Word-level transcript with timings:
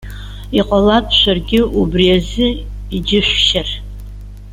Иҟалап 0.59 1.05
шәаргьы 1.17 1.59
убриазы 1.79 2.47
иџьышәшьар. 2.95 3.69